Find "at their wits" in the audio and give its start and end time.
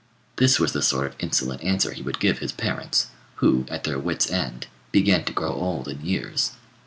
3.69-4.31